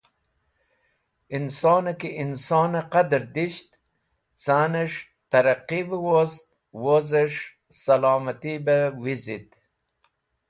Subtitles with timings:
[1.35, 3.69] Insonẽ ki insonẽ qadẽr disht
[4.43, 4.97] canẽs̃h
[5.31, 6.45] tẽrẽqi bẽ wost
[6.83, 7.41] wozẽs̃h
[7.81, 9.49] sẽlomati bẽ wizit